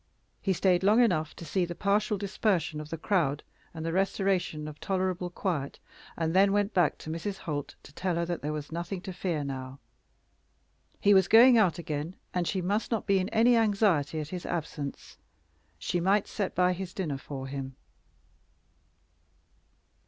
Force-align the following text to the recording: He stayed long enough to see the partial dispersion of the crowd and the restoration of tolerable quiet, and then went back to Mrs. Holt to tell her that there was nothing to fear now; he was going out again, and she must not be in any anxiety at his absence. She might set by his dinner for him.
He 0.41 0.51
stayed 0.51 0.81
long 0.81 0.99
enough 1.03 1.35
to 1.35 1.45
see 1.45 1.63
the 1.63 1.75
partial 1.75 2.17
dispersion 2.17 2.81
of 2.81 2.89
the 2.89 2.97
crowd 2.97 3.43
and 3.71 3.85
the 3.85 3.93
restoration 3.93 4.67
of 4.67 4.79
tolerable 4.79 5.29
quiet, 5.29 5.77
and 6.17 6.35
then 6.35 6.51
went 6.51 6.73
back 6.73 6.97
to 6.97 7.11
Mrs. 7.11 7.37
Holt 7.37 7.75
to 7.83 7.93
tell 7.93 8.15
her 8.15 8.25
that 8.25 8.41
there 8.41 8.51
was 8.51 8.71
nothing 8.71 8.99
to 9.01 9.13
fear 9.13 9.43
now; 9.43 9.77
he 10.99 11.13
was 11.13 11.27
going 11.27 11.55
out 11.55 11.77
again, 11.77 12.15
and 12.33 12.47
she 12.47 12.63
must 12.63 12.89
not 12.89 13.05
be 13.05 13.19
in 13.19 13.29
any 13.29 13.55
anxiety 13.55 14.19
at 14.19 14.29
his 14.29 14.47
absence. 14.47 15.19
She 15.77 15.99
might 15.99 16.25
set 16.25 16.55
by 16.55 16.73
his 16.73 16.95
dinner 16.95 17.19
for 17.19 17.45
him. 17.45 17.75